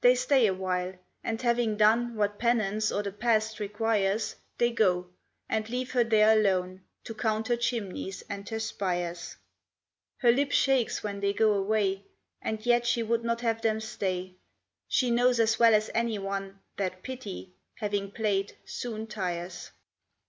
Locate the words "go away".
11.32-12.02